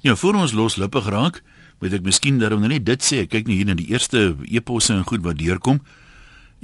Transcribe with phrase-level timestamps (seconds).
[0.00, 1.42] Ja, voor ons los lippe geraak,
[1.78, 3.18] moet ek miskien daarom net dit sê.
[3.26, 5.82] Ek kyk nie hier na die eerste eposse en goed wat deurkom.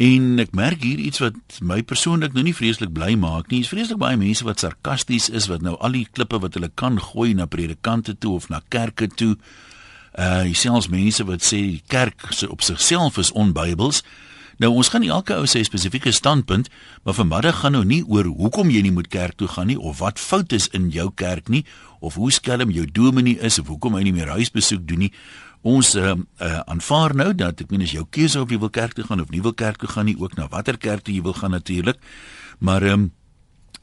[0.01, 3.61] En ek merk hier iets wat my persoonlik nou nie vreeslik bly maak nie.
[3.61, 6.97] Dis vreeslik baie mense wat sarkasties is wat nou al die klippe wat hulle kan
[7.01, 9.35] gooi na predikante toe of na kerke toe.
[10.17, 14.01] Uh selfs mense wat sê die kerk op sigself is onbybels.
[14.57, 16.71] Nou ons gaan nie elke ou sê spesifieke standpunt,
[17.05, 20.01] maar vanmiddag gaan nou nie oor hoekom jy nie moet kerk toe gaan nie of
[20.01, 21.67] wat fout is in jou kerk nie
[22.01, 25.13] of hoe skelm jou dominee is of hoekom hy nie meer huisbesoek doen nie.
[25.67, 28.95] Ons uh, uh, aanvaar nou dat ek meen as jou keuse of jy wil kerk
[28.95, 31.35] toe gaan of nie wil kerk toe gaan nie, ook na watter kerk jy wil
[31.35, 31.99] gaan natuurlik.
[32.59, 33.13] Maar ehm um,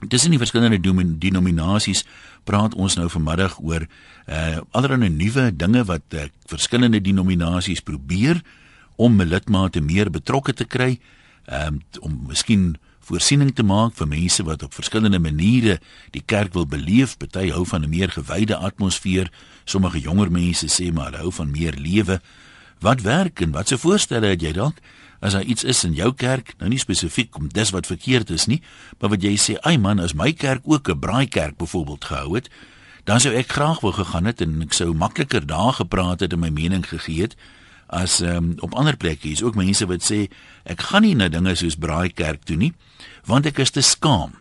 [0.09, 0.79] tussen die verskillende
[1.19, 2.03] denominasies
[2.43, 3.85] praat ons nou vanmiddag oor
[4.27, 8.41] uh allerlei nuwe dinge wat uh, verskillende denominasies probeer
[8.95, 10.99] om lidmate meer betrokke te kry,
[11.47, 12.75] um, om miskien
[13.05, 15.79] voorsiening te maak vir mense wat op verskillende maniere
[16.11, 17.17] die kerk wil beleef.
[17.17, 19.31] Party hou van 'n meer gewyde atmosfeer,
[19.65, 22.21] sommige jonger mense sê maar hulle hou van meer lewe.
[22.79, 24.77] Wat werk en watse voorstelle het jy dalk?
[25.19, 28.45] As daar iets is in jou kerk, nou nie spesifiek om dis wat verkeerd is
[28.45, 28.61] nie,
[28.99, 32.49] maar wat jy sê, "Ag man, as my kerk ook 'n braaikerk byvoorbeeld gehou het,
[33.03, 36.39] dan sou ek graag wou gegaan het en ek sou makliker daar gepraat het en
[36.39, 37.35] my mening gegee het."
[37.87, 40.27] As um, op ander plekke is ook mense wat sê
[40.69, 42.73] ek gaan nie na dinge soos braaikerk toe nie
[43.27, 44.33] want ek is te skaam.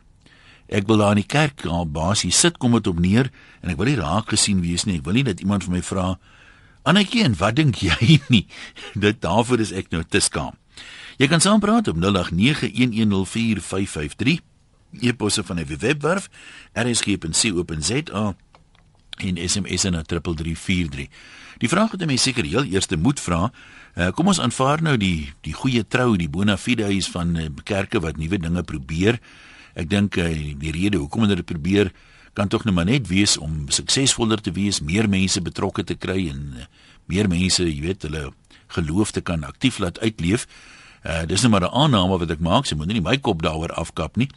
[0.72, 3.30] Ek wil daar in die kerk al basies sit kom dit op neer
[3.62, 4.98] en ek wil nie raak gesien wees nie.
[4.98, 6.06] Ek wil nie dat iemand vir my vra
[6.82, 8.46] Annetjie en wat dink jy nie?
[8.98, 10.54] Dit daarvoor is ek nou te skaam.
[11.20, 14.40] Jy kan saam praat op 0891104553
[15.00, 16.24] e-posse van die webwerf
[16.76, 18.24] rsg.co.za
[19.22, 21.06] en SMS na 3343.
[21.62, 23.44] Die vraag wat mense seker heel eerste moet vra,
[23.94, 28.00] uh, kom ons aanvaar nou die die goeie trou, die bona fides van uh, kerke
[28.02, 29.20] wat nuwe dinge probeer.
[29.78, 30.26] Ek dink uh,
[30.58, 31.92] die rede hoekom hulle dit probeer
[32.34, 36.24] kan tog nou maar net wees om suksesvoller te wees, meer mense betrokke te kry
[36.32, 36.66] en uh,
[37.12, 38.30] meer mense, jy weet, hulle
[38.72, 40.48] geloof te kan aktief laat uitleef.
[41.04, 43.70] Uh, dis nou maar 'n aanname wat ek maak, sy moet nie my kop daaroor
[43.78, 44.30] afkap nie.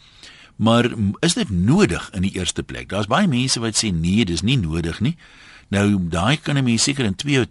[0.56, 0.94] Maar
[1.26, 2.90] is dit nodig in die eerste plek?
[2.90, 5.18] Daar's baie mense wat sê nee, dis nie nodig nie.
[5.76, 7.48] Nou daai kan 'n mens seker in twee eh,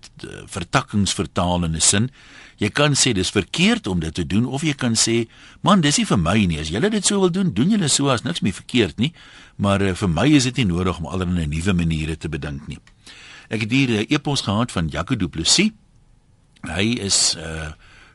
[0.47, 2.11] vertakkings vertaal in 'n sin.
[2.57, 5.29] Jy kan sê dis verkeerd om dit te doen of jy kan sê
[5.61, 6.61] man, dis nie vir my nie.
[6.61, 9.13] As julle dit sou wil doen, doen julle so as niks meer verkeerd nie.
[9.57, 12.79] Maar uh, vir my is dit nie nodig om allerlei nuwe maniere te bedink nie.
[13.49, 15.71] Ek het hier 'n uh, e-pos gehad van Jaco Du Plessis.
[16.63, 17.73] Hy is uh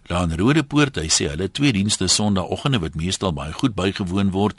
[0.10, 0.96] daar in Rodepoort.
[0.96, 4.58] Hy sê hulle twee dienste Sondagoggende wat meestal baie goed bygewoon word.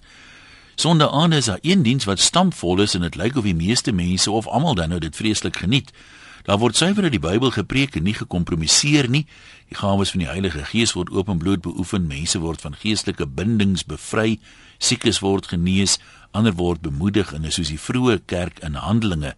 [0.80, 4.30] Sondaande is daar een diens wat stampvol is en dit lyk of die meeste mense
[4.30, 5.90] of almal dan nou dit vreeslik geniet.
[6.46, 9.26] Daar word suiwer uit die Bybel gepreek en nie gekompromiseer nie.
[9.68, 12.06] Die gawes van die Heilige Gees word openbloot beoefen.
[12.08, 14.38] Mense word van geestelike bindings bevry.
[14.78, 15.98] Siekes word genees,
[16.32, 19.34] ander word bemoedig en is soos die vroeë kerk in Handelinge.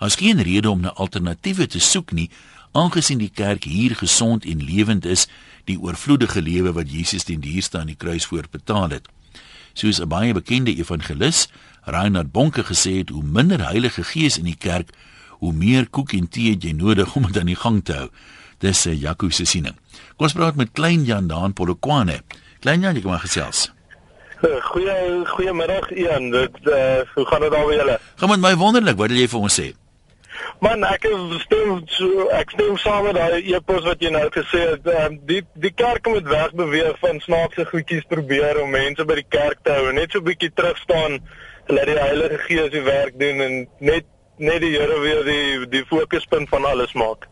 [0.00, 2.30] Daar's geen rede om 'n alternatiewe te soek nie,
[2.72, 5.28] aangesien die kerk hier gesond en lewend is,
[5.64, 9.08] die oorvloedige lewe wat Jesus teen die hierste aan die kruis voorbetaal het
[9.72, 11.48] soos 'n baie bekende evangelis,
[11.84, 14.90] Reinhard Bonke gesê het, hoe minder Heilige Gees in die kerk,
[15.38, 18.08] hoe meer koek en tee jy nodig om dit aan die gang te hou.
[18.58, 19.76] Dis 'n Jaco se siening.
[20.16, 22.22] Kom ons praat met Klein Jan daar in Polokwane.
[22.60, 23.72] Klein Jan, jy kom maar gesels.
[24.40, 26.30] Goeie goeiemiddag Ian.
[26.30, 27.98] Dit uh, hoe gaan dit al met julle?
[28.16, 28.96] Gaan met my wonderlik.
[28.96, 29.72] Wat wil jy vir ons sê?
[30.60, 31.06] Man, ek
[31.40, 34.88] stem so ek stem saam met daai epos wat jy nou gesê het.
[34.92, 39.62] Um, die die kerk moet wegbeweeg van snaakse goedjies probeer om mense by die kerk
[39.64, 41.16] te hou en net so bietjie terug staan
[41.70, 44.08] laat die Heilige Gees die werk doen en net
[44.40, 47.28] net die Here weer die die fokuspunt van alles maak.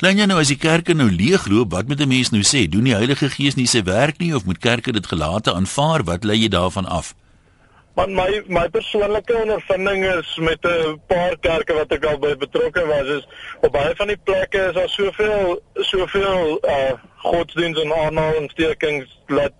[0.00, 2.68] Klein jy nou as die kerke nou leegloop, wat moet 'n mens nou sê?
[2.68, 6.04] Doen die Heilige Gees nie sy werk nie of moet kerke dit gelate aanvaar?
[6.04, 7.14] Wat lê jy daarvan af?
[7.96, 12.86] Maar my my persoonlike ondervinding is met 'n paar kerke wat ek al by betrokke
[12.86, 13.28] was is
[13.60, 19.52] op baie van die plekke is daar soveel soveel uh godsdienst en aanhalingstekens dat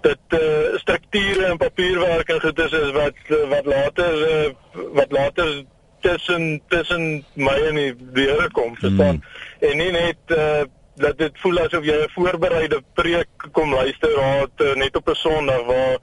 [0.00, 3.14] dit uh strukture en papierwerk en goed is, is wat
[3.48, 4.50] wat later uh,
[4.92, 5.64] wat later
[6.00, 9.68] tussen tussen my en die Here kom verstaan mm.
[9.68, 10.62] en nie net uh
[10.94, 15.14] dat dit voel asof jy 'n voorbereide preek kom luister raad uh, net op 'n
[15.14, 15.98] Sondag waar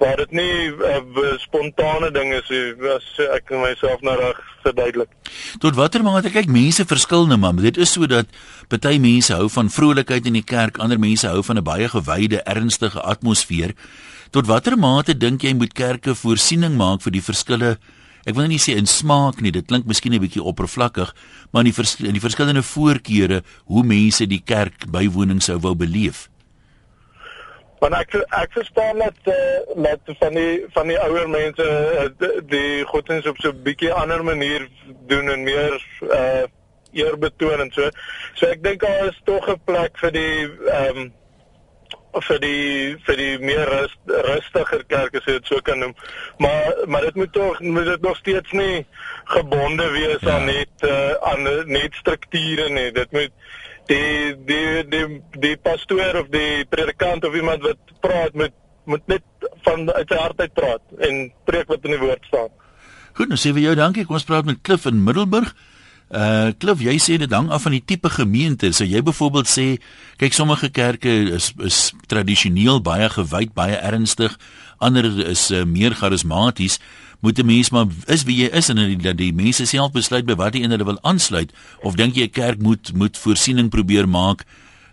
[0.00, 2.48] waar dit nie 'n uh, eh, spontane ding is
[2.96, 3.06] as
[3.36, 5.10] ek myself nou reg verduidelik.
[5.58, 8.26] Tot watter mate kyk mense verskil nou maar dit is sodat
[8.68, 12.42] party mense hou van vrolikheid in die kerk, ander mense hou van 'n baie gewyde,
[12.42, 13.74] ernstige atmosfeer.
[14.30, 17.78] Tot watter mate dink jy moet kerke voorsiening maak vir die verskille?
[18.24, 21.14] Ek wil nie sê in smaak nie, dit klink miskien 'n bietjie oppervlakkig,
[21.52, 25.74] maar in die vers, in die verskillende voorkeure hoe mense die kerk bywoning sou wou
[25.74, 26.29] beleef.
[27.80, 29.34] Want ek ek verstaan dat uh,
[29.84, 34.24] dat van die van die ouer mense uh, die godsdienst op so 'n bietjie ander
[34.24, 34.68] manier
[35.08, 36.44] doen en meer uh
[36.92, 37.88] eer betoon en so.
[38.34, 40.36] So ek dink daar is tog 'n plek vir die
[40.66, 41.12] ehm um,
[42.18, 45.94] vir die vir die meer rust, rustiger kerke jy dit so kan noem.
[46.38, 48.86] Maar maar dit moet tog moet dit nog steeds nie
[49.24, 50.34] gebonde wees ja.
[50.34, 52.90] aan net uh, aan net strukture nie.
[52.92, 53.32] Dit moet
[53.90, 55.04] die die die
[55.42, 58.54] die pastoor of die predikant of iemand wat praat met
[58.90, 62.48] moet net van uit sy hart uit praat en preek wat in die woord staan.
[63.18, 64.06] Goed, nou sê vir jou dankie.
[64.06, 65.52] Kom ons praat met Cliff in Middelburg.
[66.10, 68.72] Uh Cliff, jy sê dit hang af van die tipe gemeente.
[68.74, 69.66] So jy byvoorbeeld sê,
[70.18, 74.34] kyk sommige kerke is is tradisioneel baie gewyd, baie ernstig,
[74.82, 76.80] ander is uh, meer charismaties.
[77.20, 80.24] Moet 'n mens maar is wie jy is en dat die, die mense self besluit
[80.24, 81.52] by watter een hulle wil aansluit
[81.82, 84.44] of dink jy 'n kerk moet moet voorsiening probeer maak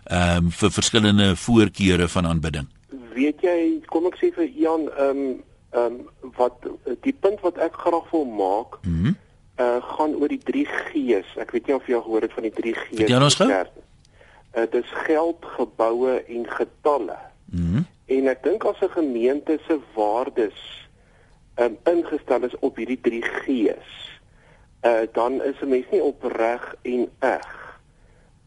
[0.04, 2.66] ehm um, vir verskillende voorkeure van aanbidding?
[3.14, 6.68] Weet jy, kom ek sê vir Jan, ehm um, ehm um, wat
[7.00, 8.78] die punt wat ek graag wil maak.
[8.82, 9.16] Mm
[9.58, 11.26] uh gaan oor die 3 G's.
[11.36, 13.08] Ek weet nie of jy al gehoor het van die 3 G's.
[13.08, 13.48] Ja, ons gou.
[13.50, 17.18] Uh dis geld, geboue en getalle.
[17.50, 20.77] Mm en ek dink as 'n gemeente se waardes
[21.58, 23.94] um, ingestel is op hierdie 3 G's,
[24.86, 27.54] uh dan is 'n mens nie opreg en eg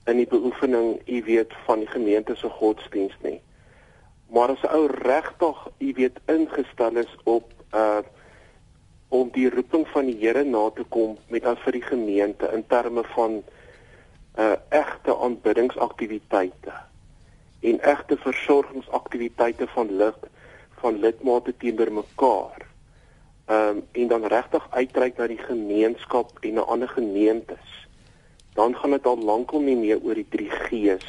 [0.05, 3.41] in die beoefening, jy weet, van die gemeente se godsdiens nie.
[4.31, 8.01] Maar as 'n ou regtig, jy weet, ingestel is op uh
[9.11, 12.63] om die roeping van die Here na te kom met dan vir die gemeente in
[12.67, 13.43] terme van
[14.39, 16.73] uh egte aanbiddingsaktiwiteite
[17.61, 20.29] en egte versorgingsaktiwiteite van lid
[20.81, 22.70] van lidmate teenoor mekaar.
[23.45, 27.87] Ehm um, en dan regtig uitreik na die gemeenskap en na ander gemeentes.
[28.53, 31.07] Dan gaan dit al lankal nie meer oor die 3 G's.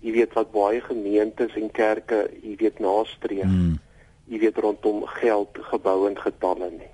[0.00, 3.44] Jy weet wat baie gemeentes en kerke, jy weet nastreef.
[3.44, 3.78] Hmm.
[4.26, 6.90] Jy weet rondom geld, gebou en getalle nie.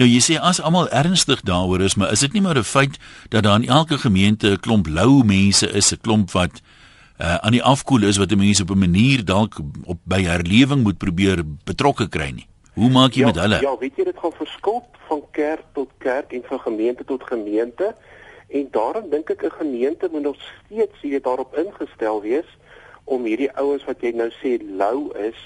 [0.00, 2.98] Nou jy sê as almal ernstig daaroor is, maar is dit nie maar 'n feit
[3.28, 6.62] dat daar in elke gemeente 'n klomp lou mense is, 'n klomp wat
[7.20, 10.98] uh, aan die afkoel is wat mense op 'n manier dalk op by herlewing moet
[10.98, 12.46] probeer betrokke kry nie.
[12.74, 13.60] Hoe maak jy ja, met hulle?
[13.60, 17.94] Ja, weet jy dit gaan verskil van kerk tot kerk en van gemeente tot gemeente.
[18.48, 22.48] En daarom dink ek 'n gemeente moet nog steeds hier daarop ingestel wees
[23.04, 25.40] om hierdie ouens wat jy nou sê lou is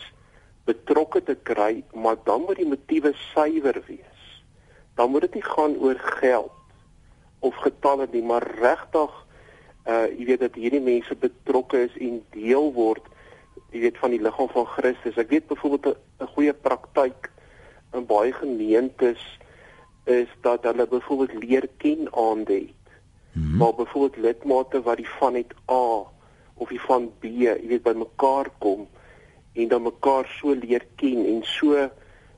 [0.65, 4.43] betrokke te kry, maar dan moet die motiewe suiwer wees.
[4.95, 6.53] Dan moet dit nie gaan oor geld
[7.39, 9.11] of getalle nie, maar regtig
[9.87, 13.03] uh jy weet dat hierdie mense betrokke is en deel word
[13.73, 15.17] jy weet van die liggaam van Christus.
[15.17, 17.31] Ek weet byvoorbeeld 'n goeie praktyk
[17.93, 19.23] in baie gemeentes
[20.05, 22.87] is dat hulle byvoorbeeld leer ken aande het.
[23.33, 23.57] Hmm.
[23.57, 26.07] Maar byvoorbeeld lidmate wat die van het A
[26.55, 28.87] of die van B, jy weet by mekaar kom
[29.53, 31.91] en dan mekaar so leer ken en so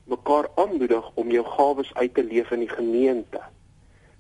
[0.08, 3.40] mekaar aanmoedig om jou gawes uit te leef in die gemeente.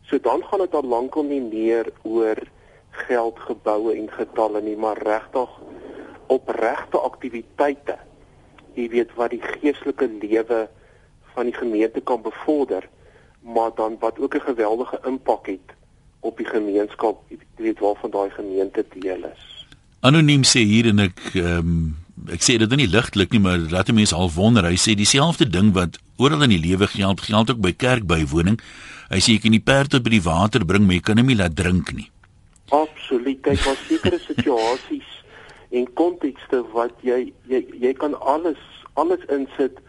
[0.02, 2.38] So dan gaan dit al lankal nie meer oor
[2.90, 5.50] geld, geboue en getalle nie, maar regtig
[6.28, 7.96] opregte aktiwiteite.
[8.76, 10.68] Jy weet wat die geestelike lewe
[11.34, 12.88] van die gemeente kan bevorder,
[13.42, 15.68] maar dan wat ook 'n geweldige impak het
[16.20, 19.66] op die gemeenskap, jy weet waarvan daai gemeente deel is.
[20.00, 21.96] Anoniem sê hier en ek um,
[22.32, 24.64] ek sê dit is nie ligtelik nie, maar laat mense al wonder.
[24.64, 28.60] Hy sê dieselfde ding wat oral in die lewe geld, geld ook by kerkbywoning.
[29.08, 31.26] Hy sê jy kan die perd tot by die water bring, maar jy kan hom
[31.26, 32.10] nie laat drink nie.
[32.68, 33.40] Absoluut.
[33.42, 35.18] Kyk, daar sekere situasies
[35.70, 38.60] en kontekste wat jy jy jy kan alles
[38.94, 39.80] alles insit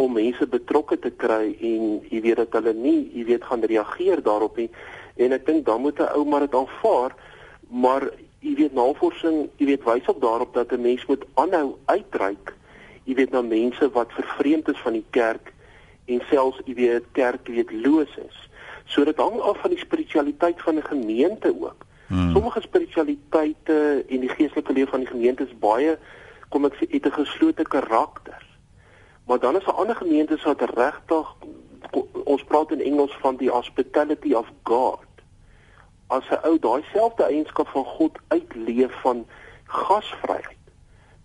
[0.00, 4.22] om mense betrokke te kry en jy weet dat hulle nie jy weet gaan reageer
[4.24, 4.70] daarop nie.
[5.20, 7.14] En ek dink dan moet 'n ou maar dit aanvaar
[7.68, 8.10] maar
[8.40, 12.54] jy weet navorsing jy weet wys op daarop dat 'n mens moet aanhou uitreik
[13.04, 15.52] jy weet na mense wat vervreemd is van die kerk
[16.06, 18.48] en selfs jy weet kerk weet loos is.
[18.86, 22.32] So dit hang af van die spiritualiteit van 'n gemeente ook Hmm.
[22.32, 25.92] Sommige spiritualiteite en die geestelike lewe van die gemeente is baie
[26.50, 28.42] kom ek sê het 'n geslote karakter.
[29.26, 31.26] Maar dan is daar ander gemeentes wat regtig
[32.24, 35.06] ons praat in Engels van die hospitality of God.
[36.06, 39.26] As 'n ou daai selfde eienskap van God uitleef van
[39.64, 40.64] gasvryheid,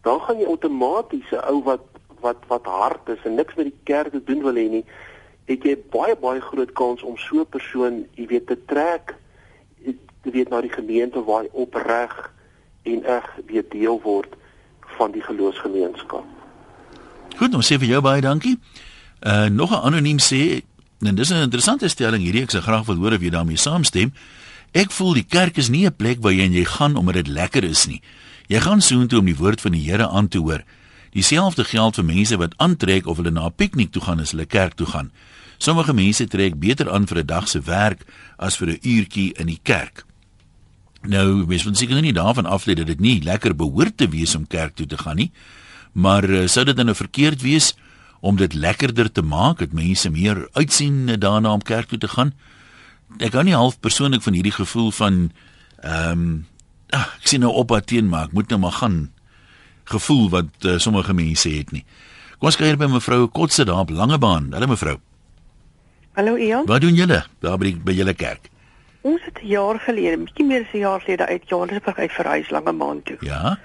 [0.02, 1.82] dan gaan jy outomaties 'n ou wat
[2.20, 4.86] wat wat hard is en niks met die kerk te doen wil hê nie,
[5.46, 9.16] het jy baie baie groot kans om so 'n persoon, jy weet, te trek
[10.26, 12.14] te weet na die gemeente waar hy opreg
[12.90, 14.34] en eg weer deel word
[14.98, 16.26] van die geloofsgemeenskap.
[17.36, 18.58] Goed, ons sê vir jou baie dankie.
[19.22, 20.62] Uh nog 'n anoniem sê
[21.00, 24.14] en dis 'n interessante stelling hierdie ek sou graag wil hoor of jy daarmee saamstem.
[24.72, 27.28] Ek voel die kerk is nie 'n plek waar jy en jy gaan omdat dit
[27.28, 28.02] lekker is nie.
[28.48, 30.64] Jy gaan soontoe om die woord van die Here aan te hoor.
[31.12, 34.46] Dieselfde geld vir mense wat aantrek of hulle na 'n piknik toe gaan as hulle
[34.46, 35.12] kerk toe gaan.
[35.58, 38.06] Sommige mense trek beter aan vir 'n dag se werk
[38.38, 40.05] as vir 'n uurtjie in die kerk.
[41.08, 44.48] Nou, mens moet seker nie daarvan aflei dat dit nie lekker behoort te wees om
[44.48, 45.32] kerk toe te gaan nie,
[45.94, 47.74] maar uh, sou dit dan nou verkeerd wees
[48.26, 52.34] om dit lekkerder te maak dat mense meer uitsien daarna om kerk toe te gaan?
[53.20, 55.30] Ek kan nie half persoonlik van hierdie gevoel van
[55.84, 56.46] ehm um,
[56.96, 58.98] ag, ek sien nou op wat teen maak, moet nou maar gaan
[59.90, 61.84] gevoel wat uh, sommige mense het nie.
[62.40, 64.52] Kom ons kyk by mevrou Kotse daar op Langebaan.
[64.54, 64.98] Hallo mevrou.
[66.16, 66.66] Hallo Ian.
[66.66, 68.50] Wat doen julle daar by by julle kerk?
[69.06, 72.50] Ons het 'n jaar gelede, bietjie meer as 'n jaar gelede uit Johannesburg uit verhuis
[72.50, 73.18] Langebaan toe.
[73.20, 73.60] Ja.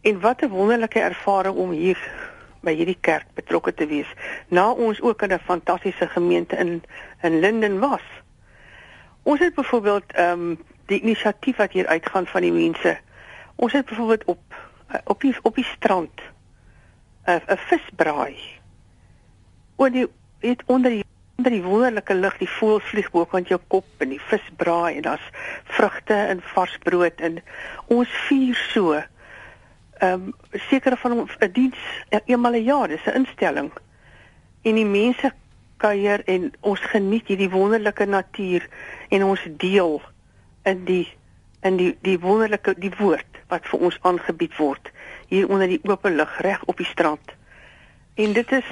[0.00, 1.98] En wat 'n wonderlike ervaring om hier
[2.60, 4.06] by hierdie kerk betrokke te wees.
[4.48, 6.82] Na ons ook in 'n fantastiese gemeente in
[7.22, 8.02] in Linden was.
[9.22, 12.98] Ons het byvoorbeeld ehm um, die inisiatief wat hier uitgaan van die mense.
[13.54, 14.40] Ons het byvoorbeeld op
[14.90, 16.20] uh, op die op die strand
[17.24, 18.36] 'n uh, 'n visbraai.
[19.76, 20.06] Oor die
[20.38, 21.04] het onder die
[21.36, 24.96] onder die wonderlike lig die voël vlieg bo op jou kop en die vis braai
[24.96, 25.26] en daar's
[25.76, 27.42] vrugte en vars brood en
[27.92, 28.96] ons vier so.
[30.00, 30.32] Ehm um,
[30.68, 31.76] sekere van 'n diens
[32.08, 33.70] e-, eenmal 'n jaar, dis 'n instelling.
[34.62, 35.32] En die mense
[35.76, 38.68] kuier en ons geniet hierdie wonderlike natuur
[39.08, 40.02] en ons deel
[40.64, 41.08] in die
[41.62, 44.90] in die die wonderlike die woord wat vir ons aangebied word
[45.28, 47.34] hier onder die oop lig reg op die strand.
[48.14, 48.68] En dit is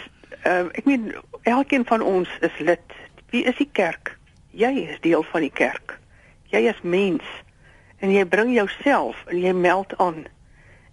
[0.47, 1.13] uh, ek meen
[1.45, 2.99] elkeen van ons is lid.
[3.31, 4.17] Wie is die kerk?
[4.51, 5.99] Jy is deel van die kerk.
[6.53, 7.25] Jy is mens
[7.99, 10.25] en jy bring jouself en jy meld aan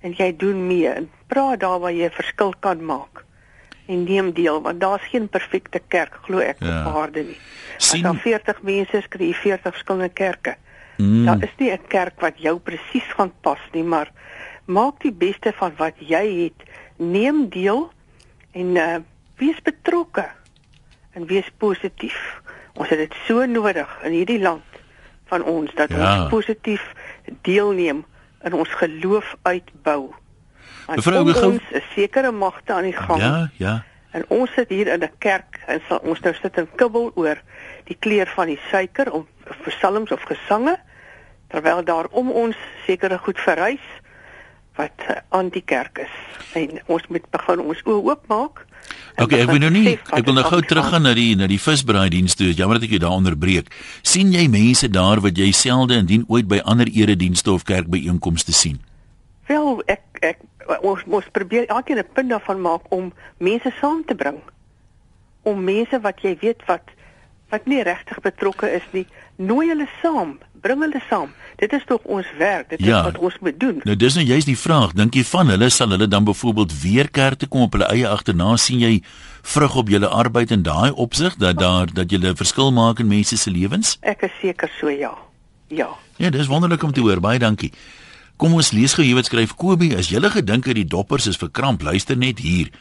[0.02, 3.26] en jy doen mee en praat daar waar jy 'n verskil kan maak
[3.86, 6.88] en neem deel want daar's geen perfekte kerk glo ek ja.
[6.88, 7.40] op aarde nie.
[7.78, 8.06] Sien...
[8.06, 10.56] As daar 40 mense is, kry jy 40 verskillende kerke.
[10.98, 11.26] Mm.
[11.26, 14.12] Daar is nie 'n kerk wat jou presies gaan pas nie, maar
[14.66, 16.70] maak die beste van wat jy het.
[16.98, 17.92] Neem deel
[18.52, 19.00] en uh
[19.38, 20.30] wees betrokke
[21.14, 22.42] en wees positief.
[22.74, 24.80] Ons het dit so nodig in hierdie land
[25.32, 26.00] van ons dat ja.
[26.00, 26.84] ons positief
[27.48, 28.04] deelneem
[28.44, 30.12] in ons geloof uitbou.
[30.88, 33.22] Mevrou, ons is sekere magte aan die gang.
[33.22, 33.76] Ja, ja.
[34.12, 37.40] En ons sit hier in 'n kerk en sal ons nou sit en kibbel oor
[37.88, 40.76] die kleur van die suiker of vir psalms of gesange
[41.48, 43.88] terwyl daar om ons sekere goed verrys
[44.76, 46.16] wat anti-kerk is.
[46.54, 48.66] En ons moet begin ons oë oopmaak.
[49.22, 52.10] Okay, ek wil nou nie ek wil nou gou teruggaan na die na die visbraai
[52.14, 52.52] diens toe.
[52.58, 53.70] Jammer dat ek jou daar onderbreek.
[54.02, 58.80] sien jy mense daar wat jy selde indien ooit by ander eredienste of kerkbyeenkomste sien?
[59.48, 60.40] Wel, ek ek
[60.82, 64.42] ons moet probeer elkeen 'n punt daarvan maak om mense saam te bring.
[65.44, 66.90] Om mense wat jy weet wat
[67.50, 71.32] wat nie regtig betrokke is nie, nooi hulle saam, bring hulle saam.
[71.62, 73.00] Dit is tog ons werk, dit ja.
[73.00, 73.82] is wat ons moet doen.
[73.86, 77.10] Nou dis nou juist die vraag, dink jy van hulle sal hulle dan byvoorbeeld weer
[77.10, 78.94] kerk toe kom op hulle eie agterna sien jy
[79.42, 83.38] vrug op julle arbeid in daai opsig dat daar dat julle verskil maak in mense
[83.38, 83.98] se lewens?
[84.02, 85.14] Ek is seker so ja.
[85.72, 85.90] Ja.
[86.18, 87.22] Ja, dis wonderlik om te hoor.
[87.24, 87.72] Baie dankie.
[88.42, 91.38] Kom ons lees gou hier wat skryf Kobie, as jy gedink het die doppers is
[91.38, 92.72] verkramp, luister net hier.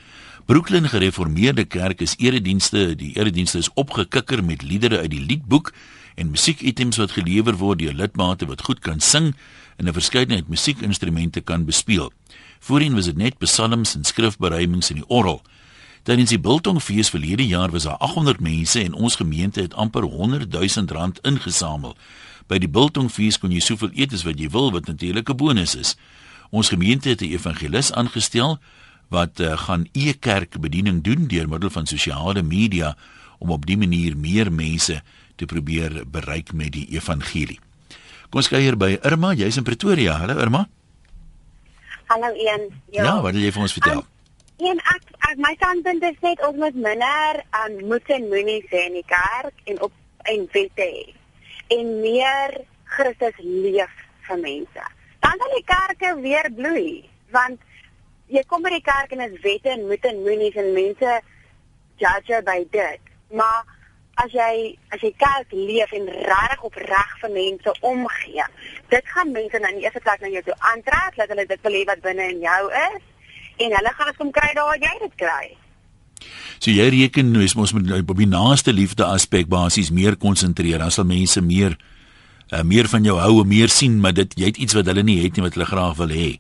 [0.47, 5.73] Brooklyn Gereformeerde Kerk is eredienste, die eredienste is opgekikker met liedere uit die liedboek
[6.15, 9.35] en musiekitems wat gelewer word deur lidmate wat goed kan sing
[9.77, 12.13] en 'n verskeidenheid musiekinstrumente kan bespeel.
[12.61, 15.43] Voorheen was dit net psalms en skrifberuimings in die orgel.
[16.03, 20.53] Tydens die Biltongfees verlede jaar was daar 800 mense en ons gemeente het amper 100
[20.53, 21.97] 000 rand ingesamel.
[22.47, 25.75] By die Biltongfees kon jy soveel eet as wat jy wil wat natuurlik 'n bonus
[25.75, 25.97] is.
[26.51, 28.59] Ons gemeente het 'n evangelis aangestel
[29.09, 32.97] wat uh, gaan e-kerk bediening doen deur middel van sosiale media
[33.39, 35.03] om op dië manier meer mense
[35.41, 37.59] te probeer bereik met die evangelie.
[38.31, 40.19] Kom ons kyk hier by Irma, jy's in Pretoria.
[40.21, 40.67] Hallo Irma.
[42.11, 42.69] Hallo Ian.
[42.95, 44.03] Ja, ja wat wil jy vir ons vertel?
[44.03, 44.19] Um,
[44.61, 48.61] Ian, ek, ek my standpunt is net ons moet minder aan um, moet en moenie
[48.69, 49.97] sê in die kerk en op
[50.29, 50.89] en wette
[51.71, 52.57] en meer
[52.91, 53.93] Christus leef
[54.29, 54.87] vir mense.
[55.25, 57.63] Dan sal die kerke weer bloei want
[58.31, 61.19] jy kom by die kerk en is wette en moet en moenie en mense
[62.03, 63.13] judge by dit.
[63.35, 63.65] Maar
[64.21, 64.53] as jy
[64.95, 68.47] as jy kerk leef en reg op reg vir mense omgee.
[68.93, 71.67] Dit gaan mense dan in die eerste plek na jou toe aantrek dat hulle dit
[71.67, 73.03] wil hê wat binne in jou is
[73.65, 75.45] en hulle gaan dit kom kry daar waar jy dit kry.
[76.61, 80.83] So jy reken nou is ons met op die naaste liefde aspek basies meer konsentreer.
[80.83, 81.77] Dan sal mense meer
[82.53, 85.05] uh, meer van jou hou en meer sien, maar dit jy het iets wat hulle
[85.07, 86.31] nie het nie wat hulle graag wil hê.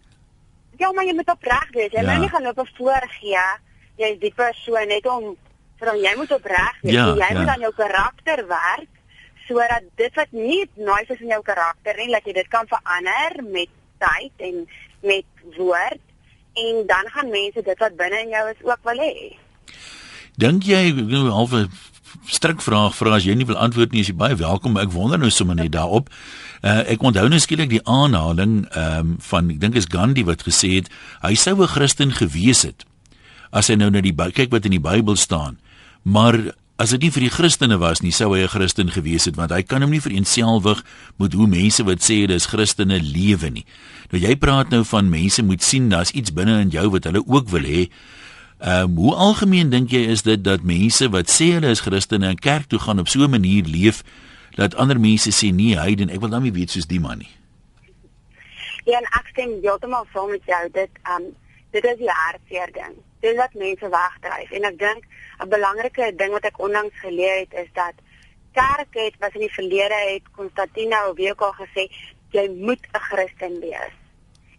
[0.81, 1.93] Ja, maar jy moet opreg wees.
[1.93, 2.09] Jy ja.
[2.09, 3.47] moet nie gaan loop voorgee.
[4.01, 5.35] Jy is die persoon net om
[5.81, 6.95] So jy moet opreg wees.
[6.95, 7.39] Ja, jy ja.
[7.39, 8.89] moet aan jou karakter werk
[9.51, 13.41] sodat dit wat nie nice is in jou karakter nie, dat jy dit kan verander
[13.51, 14.61] met tyd en
[15.03, 15.99] met woord
[16.61, 19.15] en dan gaan mense dit wat binne in jou is ook wil hê.
[20.39, 21.71] Dink jy nou half 'n
[22.27, 24.79] strik vraag vra as jy nie wil antwoord nie, is jy baie welkom.
[24.79, 26.11] Ek wonder nou sommer net daarop.
[26.63, 30.43] Uh, ek onthou nou skielik die aanhaling ehm um, van ek dink is Gandhi wat
[30.45, 30.91] gesê het
[31.23, 32.85] hy sou 'n Christen gewees het
[33.51, 35.59] as hy nou na die kyk wat in die Bybel staan.
[36.03, 39.37] Maar as dit nie vir die Christene was nie, sou hy 'n Christen gewees het
[39.37, 40.83] want hy kan hom nie vereenselwig
[41.19, 43.67] met hoe mense wat sê hulle is Christene lewe nie.
[44.11, 47.23] Nou jy praat nou van mense moet sien daar's iets binne in jou wat hulle
[47.27, 47.91] ook wil hê.
[48.61, 52.29] Ehm um, hoe algemeen dink jy is dit dat mense wat sê hulle is Christene
[52.29, 54.03] in kerk toe gaan op so 'n manier leef
[54.57, 57.19] dat ander mense sê nee, hy en ek wil dan nie weet soos die man
[57.19, 57.31] nie.
[58.85, 60.69] Ja, en ek stem heeltemal saam met jou.
[60.73, 61.33] Dit ehm um,
[61.71, 62.97] dit is die hartseer ding.
[63.21, 65.05] Dit wat mense wegdryf en ek dink
[65.41, 67.95] 'n belangrike ding wat ek onlangs geleer het is dat
[68.53, 71.89] kerk het was in die verlede het Konstantina of al gesê
[72.31, 73.95] jy moet 'n Christen wees.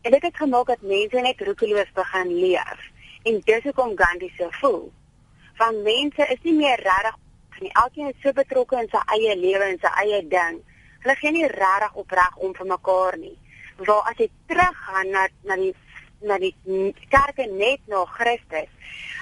[0.02, 2.80] En dit het gemaak dat mense net roekeloos begin leef.
[3.24, 4.92] En dis hoekom Gandhi so voel.
[5.54, 7.16] Van mense is nie meer regtig
[7.62, 7.72] nie.
[7.74, 10.60] Elkeen is so betrokke in sy eie lewe en sy eie ding.
[11.04, 13.38] Hulle gee nie regtig opreg om vir mekaar nie.
[13.78, 15.74] Waar as jy teruggaan na na die
[16.22, 16.56] na die
[17.10, 18.70] kerke net na Christus.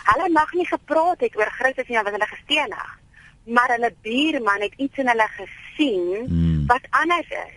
[0.09, 2.89] Hulle mag nie gepraat het oor Christus nie, want hulle gestenig.
[3.43, 6.65] Maar hulle buurman het iets in hulle gesien hmm.
[6.67, 7.55] wat anders is.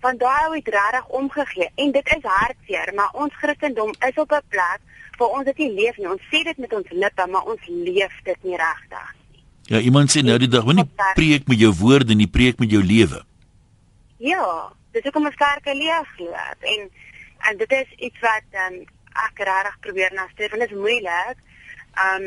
[0.00, 4.48] Van daai het regtig omgegee en dit is hartseer, maar ons Christendom is op 'n
[4.48, 4.80] plek
[5.18, 6.08] waar ons dit nie leef nie.
[6.08, 9.08] Ons sê dit met ons lippe, maar ons leef dit nie regtig.
[9.70, 12.70] Ja, iemand sê nou die dag, wanneer preek met jou woorde en nie preek met
[12.70, 13.20] jou lewe.
[14.16, 16.90] Ja, dis ook om 'n sterke lewe glo en
[17.48, 18.80] en dit is iets wat um,
[19.26, 21.38] ek regtig probeer nastreef en dit is moeilik.
[22.06, 22.26] Um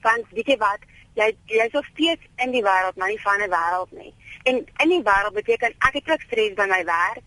[0.00, 0.84] want weet jy wat,
[1.18, 4.14] jy jy's nog steeds in die wêreld, maar nie van die wêreld nie.
[4.48, 7.26] En in die wêreld beteken ek het ook stres by my werk.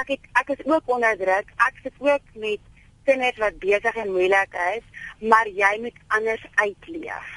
[0.00, 1.52] Ek het ek is ook onder druk.
[1.66, 2.62] Ek sit ook met
[3.04, 4.84] kinders wat besig en moeilik is,
[5.20, 7.32] maar jy moet anders uitleef.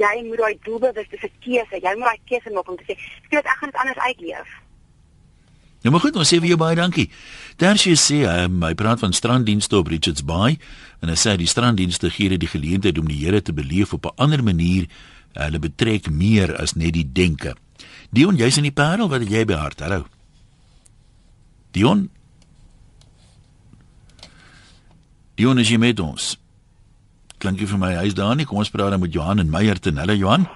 [0.00, 2.96] Jy moet daai doelbewuste keuse, jy moet daai keuse maak om te sê,
[3.28, 4.61] "Ek gaan dit anders uitleef."
[5.82, 7.08] Nou maar goed, ons sê vir jou baie dankie.
[7.58, 10.58] Tersie sê um, hy praat van stranddienste op Richards Bay
[11.02, 14.06] en hy sê die stranddienste gee dit die geleentheid om die Here te beleef op
[14.06, 14.86] 'n ander manier.
[15.34, 17.56] Hulle betrek meer as net die denke.
[18.10, 19.80] Dion, jy's in die Parel, wat jy by hart?
[19.80, 20.06] Hallo.
[21.72, 22.10] Dion?
[25.34, 26.36] Dion is jy met ons?
[27.38, 28.44] Klink jy vir my hy's daar nie?
[28.44, 30.46] Kom ons praat dan met Johan en Meyer te hulle Johan.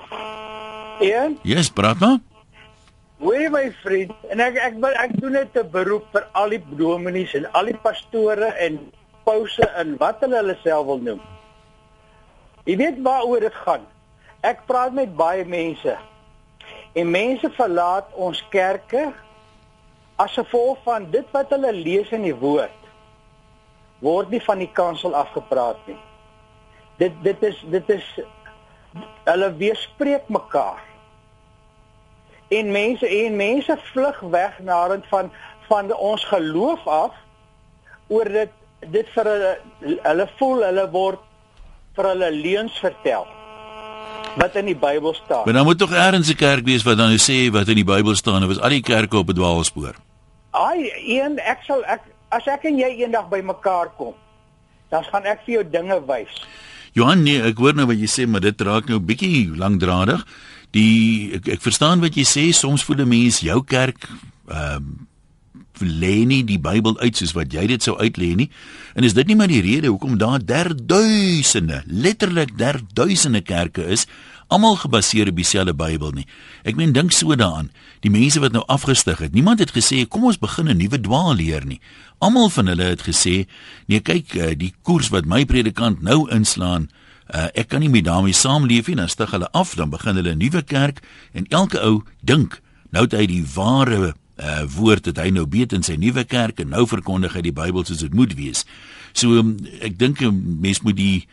[1.00, 1.30] Ja?
[1.42, 2.20] Yes, praat maar.
[3.16, 6.60] Hoe my vriend, en ek ek ek, ek doen dit 'n beroep vir al die
[6.76, 8.76] dominees en al die pastore en
[9.24, 11.22] pouse en wat hulle hulle self wil noem.
[12.68, 13.86] Jy weet waaroor dit gaan.
[14.42, 15.96] Ek praat met baie mense.
[16.92, 19.12] En mense verlaat ons kerke
[20.16, 22.80] as gevolg van dit wat hulle lees in die woord.
[24.04, 26.00] Word nie van die kansel afgepraat nie.
[27.00, 28.20] Dit dit is dit is
[29.24, 30.85] hulle weerspreek mekaar
[32.48, 35.30] en mense en mense vlug weg nadat van
[35.68, 37.14] van ons geloof af
[38.06, 38.52] oor dit
[38.92, 39.54] dit vir hulle
[40.02, 41.24] hulle voel hulle word
[41.96, 43.26] vir hulle leuns vertel
[44.36, 45.46] wat in die Bybel staan.
[45.48, 47.84] Maar dan moet tog eers 'n kerk wees wat dan nou sê wat in die
[47.84, 49.94] Bybel staan of is al die kerke op 'n dwaalspoor?
[50.50, 54.14] Ai, een ek sal ek as ek en jy eendag bymekaar kom,
[54.88, 56.46] dan gaan ek vir jou dinge wys.
[56.92, 60.26] Johan, nee, ek hoor nou wat jy sê, maar dit raak nou bietjie lankdradig
[60.76, 64.08] die ek, ek verstaan wat jy sê soms voel 'n mens jou kerk
[64.48, 65.06] ehm um,
[65.80, 68.48] lê nie die Bybel uit soos wat jy dit sou uitlê nie.
[68.96, 74.06] En is dit nie maar die rede hoekom daar derduisende letterlik derduisende kerke is
[74.48, 76.26] almal gebaseer op dieselfde Bybel nie?
[76.64, 77.70] Ek meen dink so daaraan.
[78.00, 81.66] Die mense wat nou afgestig het niemand het gesê kom ons begin 'n nuwe dwaalleer
[81.66, 81.80] nie.
[82.18, 83.46] Almal van hulle het gesê
[83.86, 86.88] nee kyk eh, die koers wat my predikant nou inslaan
[87.26, 90.34] Uh, ek kan nie met daarmee saamleef nie, dan stig hulle af, dan begin hulle
[90.34, 92.60] 'n nuwe kerk en elke ou dink
[92.90, 96.60] nou het hy die ware uh, woord dat hy nou weet in sy nuwe kerk
[96.60, 98.64] en nou verkondig hy die Bybel soos dit moet wees.
[99.16, 101.26] So um, ek dink 'n mens moet die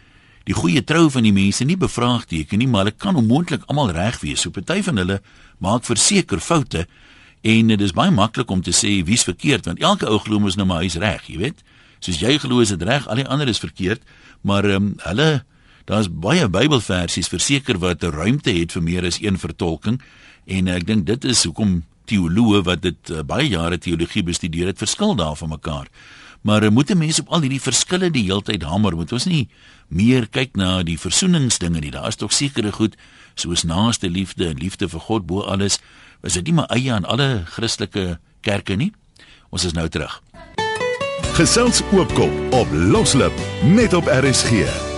[0.43, 4.19] die goeie trou van die mense nie bevraagteken nie, maar hulle kan onmoontlik almal reg
[4.19, 4.41] wees.
[4.41, 5.21] So party van hulle
[5.59, 6.87] maak verseker foute
[7.43, 10.55] en dit is baie maklik om te sê wie's verkeerd want elke ou glo mos
[10.55, 11.63] nou maar hy's reg, jy weet.
[11.99, 14.01] Soos jy glo is dit reg, al die ander is verkeerd,
[14.41, 15.43] maar um, hulle
[15.85, 20.01] Daar's baie Bybelversies verseker wat 'n ruimte het vir meer as een vertolking
[20.45, 24.77] en ek dink dit is hoekom teoloë wat dit uh, baie jare teologie bestudeer het
[24.77, 25.87] verskil daarvan mekaar.
[26.41, 29.49] Maar uh, moet 'n mens op al hierdie verskille die heeltyd hamer, moet ons nie
[29.87, 31.91] meer kyk na die versoeningsdinge nie.
[31.91, 32.95] Daar is tog sekere goed
[33.35, 35.79] soos naaste liefde en liefde vir God bo alles.
[36.23, 38.93] Is dit nie maar eie aan alle Christelike kerke nie?
[39.49, 40.21] Ons is nou terug.
[41.33, 44.92] Gesels oopkop op Loslip net op RSG.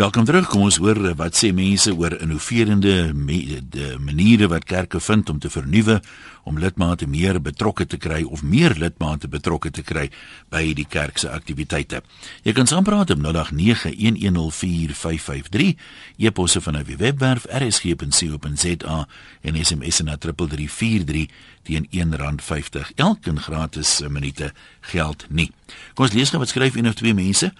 [0.00, 0.48] Welkom terug.
[0.48, 3.60] Kom ons hoor wat sê mense oor innoverende me,
[4.00, 6.00] maniere wat kerke vind om te vernuwe,
[6.48, 10.08] om lidmate meer betrokke te kry of meer lidmate betrokke te kry
[10.48, 12.00] by die kerk se aktiwiteite.
[12.48, 15.76] Jy kan saampraat op 0891104553,
[16.16, 18.98] e-posse van die webwerf rsg.co.za
[19.42, 21.28] en SMS na 3343
[21.68, 22.96] teen R1.50.
[22.96, 24.56] Elke gratis minute
[24.94, 25.52] geld nie.
[25.92, 27.52] Kom ons lees gou wat skryf een of twee mense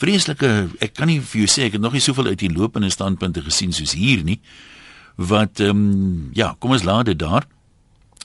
[0.00, 0.50] vreeslike
[0.84, 3.44] ek kan nie vir jou sê ek het nog nie soveel uit die lopende standpunte
[3.44, 4.40] gesien soos hier nie
[5.16, 7.46] wat ehm um, ja kom ons laat dit daar.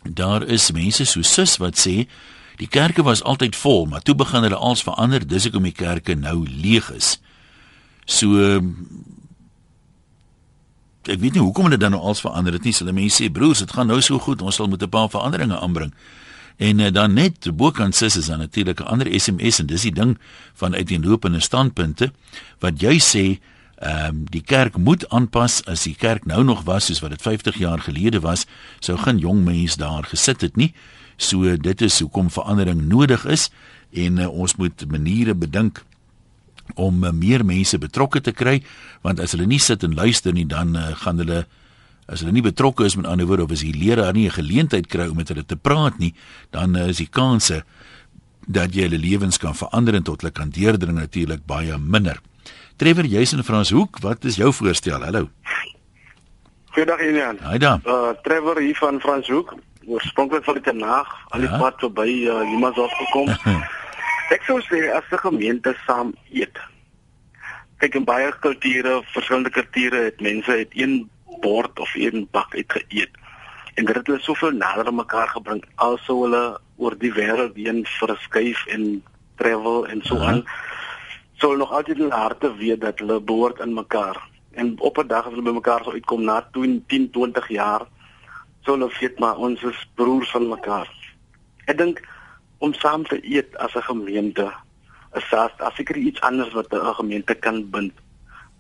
[0.04, 2.08] Daar is mense so sus wat sê
[2.60, 6.16] die kerke was altyd vol maar toe begin hulle als verander dis hoekom die kerke
[6.16, 7.20] nou leeg is.
[8.06, 8.60] So
[11.08, 12.76] ek weet nie hoekom hulle dan nou als verander het nie.
[12.76, 15.60] Hulle mense sê broers dit gaan nou so goed ons sal moet 'n paar veranderinge
[15.60, 15.94] aanbring
[16.62, 19.94] En uh, dan net bokant sis is dan natuurlik 'n ander SMS en dis die
[19.94, 20.18] ding
[20.54, 22.12] van uiteenlopende standpunte
[22.60, 23.40] wat jy sê
[23.82, 27.22] ehm um, die kerk moet aanpas as die kerk nou nog was soos wat dit
[27.22, 28.46] 50 jaar gelede was
[28.80, 30.74] sou geen jong mense daar gesit het nie.
[31.18, 33.50] So dit is hoekom verandering nodig is
[33.92, 35.84] en uh, ons moet maniere bedink
[36.76, 38.62] om uh, meer mense betrokke te kry
[39.02, 41.46] want as hulle nie sit en luister nie dan uh, gaan hulle
[42.12, 44.88] as hulle nie betrokke is met ander woorde of as die leraar nie 'n geleentheid
[44.88, 46.14] kry om met hulle te praat nie,
[46.52, 47.64] dan uh, is die kanse
[48.48, 52.20] dat jy hulle lewens kan verander en tot hulle kan deurdring natuurlik baie minder.
[52.78, 55.04] Trevor Jason in Franshoek, wat is jou voorstel?
[55.04, 55.30] Hallo.
[56.72, 57.38] Goeiedag Jan.
[57.40, 57.82] Haai dan.
[57.86, 59.56] Uh Trevor hier van Franshoek.
[59.86, 61.58] Oorspronklik van die nag, al die ja?
[61.58, 63.30] pad verby uh, iemand het gekom.
[64.36, 66.58] Ek sou sê as 'n gemeente saam eet.
[67.78, 71.10] Kyk in baie kulture, verskillende kulture het mense het een
[71.42, 73.18] bord of een bak uit geëet.
[73.74, 77.86] En dit het hulle soveel nader aan mekaar gebring alsou hulle oor die wêreld heen
[78.00, 79.04] verskuif en
[79.42, 80.44] travel en so aan.
[81.40, 84.20] Sou hulle nog altyd in harte weet dat hulle behoort aan mekaar.
[84.52, 87.88] En op 'n dag as hulle by mekaar sou uitkom na 10, 20 jaar,
[88.64, 90.90] sou hulle weet maar ons is broers van mekaar.
[91.66, 92.02] Ek dink
[92.58, 94.52] om saam te eet as 'n gemeente
[95.14, 97.94] is as seker iets anders wat 'n gemeente kan bind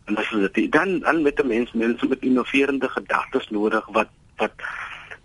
[0.06, 4.52] en as dit dan dan met die mense mense met innoverende gedagtes nodig wat wat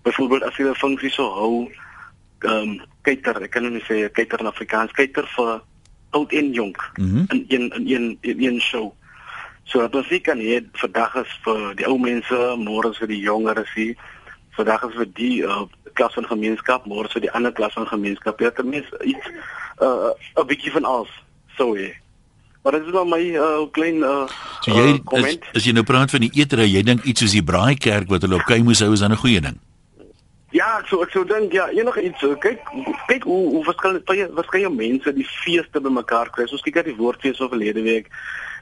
[0.03, 1.71] byvoorbeeld as jy 'n funksie so hou
[2.41, 5.61] ehm um, kyker ek kan nie sê kyker in Afrikaans kyker vir
[6.11, 7.25] oud en jonk mm -hmm.
[7.29, 8.93] in een in een in een show.
[9.65, 13.21] So dat ons kan hê vandag is vir die ou mense môre is vir die
[13.21, 13.95] jongeres hier
[14.51, 15.63] vandag is vir die uh,
[15.93, 18.41] klas van gemeenskap môre is vir die ander klas van gemeenskap.
[18.41, 19.27] Ja ten minste iets
[19.83, 21.13] uh, 'n bietjie van alles
[21.57, 21.91] so ja
[22.67, 24.25] Maar dit is maar my uh, klein uh,
[24.61, 25.45] so jy, uh, comment.
[25.53, 28.27] As, as jy nou praat van die eetery, jy dink iets soos die braaikerk wat
[28.27, 29.61] hulle op Kei moes hou is dan 'n goeie ding.
[30.51, 32.25] Ja, ek sou ek sou dink ja, enige iets.
[32.43, 32.67] Kyk,
[33.07, 36.49] kyk hoe hoe verskillende verskillende mense die feeste bymekaar kry.
[36.51, 38.11] Soos kyk at die woordfees of verlede week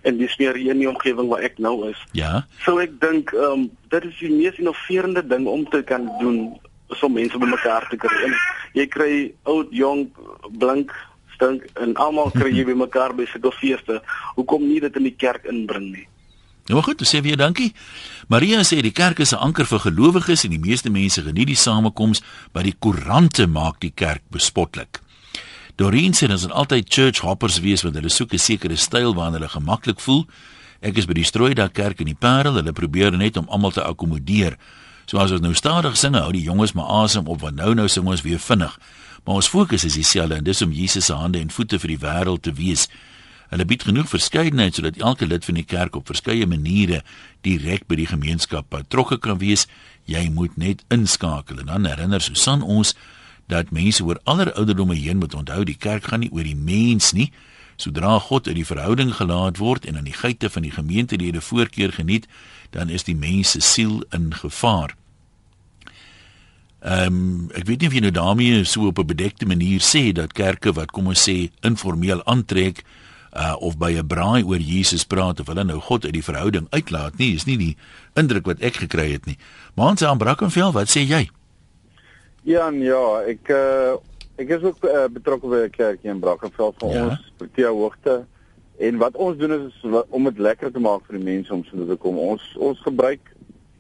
[0.05, 2.05] en dis meer hier in die omgewing waar ek nou is.
[2.13, 2.45] Ja.
[2.67, 6.61] So ek dink ehm um, dit is die mees innoverende ding om te kan doen
[6.93, 8.13] so mense bymekaar te kry.
[8.29, 8.37] En
[8.77, 9.13] jy kry
[9.49, 10.11] oud, jong,
[10.61, 10.93] blink
[11.35, 14.01] stink en almal kry jy by mekaar by sulke feeste.
[14.37, 16.07] Hoekom nie dit in die kerk inbring nie?
[16.73, 17.75] Nou goed, sê weer dankie.
[18.33, 21.57] Maria sê die kerk is 'n anker vir gelowiges en die meeste mense geniet die
[21.57, 25.01] samekoms, maar die koerante maak die kerk bespotlik.
[25.77, 29.35] Doreen sê ons het altyd church hoppers wees want hulle soek 'n sekere styl waarin
[29.35, 30.27] hulle gemaklik voel.
[30.81, 33.83] Ek is by die Strooidag kerk in die Parel, hulle probeer net om almal te
[33.83, 34.57] akkommodeer.
[35.07, 37.89] So as ons nou stadig sing, hou die jonges maar asem op want nou nou
[37.89, 38.79] sing ons weer vinnig.
[39.25, 42.01] Maar ons fokus is dieselfde en dis om Jesus se hande en voete vir die
[42.03, 42.89] wêreld te wees.
[43.49, 47.03] Hulle bied genoeg verskeidenheid sodat elke lid van die kerk op verskeie maniere
[47.47, 49.67] direk by die gemeenskap betrokke kan wees.
[50.11, 52.93] Jy moet net inskakel en dan herinner Susan ons
[53.49, 57.13] dat mense oor aller ouderdomme heen moet onthou die kerk gaan nie oor die mens
[57.13, 57.31] nie.
[57.77, 61.93] Sodra God uit die verhouding gelaat word en aan die geite van die gemeentelede voorkeur
[61.93, 62.29] geniet,
[62.71, 64.95] dan is die mens se siel in gevaar.
[66.85, 70.13] Ehm um, ek weet nie of jy nou daarmee so op 'n bedekte manier sê
[70.13, 72.85] dat kerke wat kom ons sê informeel aantrek
[73.33, 76.67] uh of by 'n braai oor Jesus praat of hulle nou God uit die verhouding
[76.71, 77.77] uitlaat nie, is nie die
[78.15, 79.39] indruk wat ek gekry het nie.
[79.75, 81.31] Maar ons aan Brackenfell, wat sê jy?
[82.43, 83.97] Ja, ja, ek uh
[84.37, 87.09] ek is ook uh, betrokke by 'n kerk hier in Brackenfell vir ja.
[87.09, 88.27] ons Protea hoogte.
[88.79, 91.65] En wat ons doen is, is om dit lekker te maak vir die mense om
[91.65, 92.19] so te kom.
[92.19, 93.33] Ons ons gebruik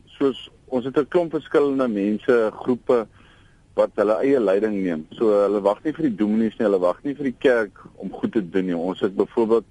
[0.06, 3.06] soos ons het 'n klomp verskillende mense, groepe
[3.74, 5.06] wat hulle eie leiding neem.
[5.18, 8.12] So hulle wag nie vir die dominees nie, hulle wag nie vir die kerk om
[8.12, 8.76] goed te doen nie.
[8.76, 9.64] Ons het byvoorbeeld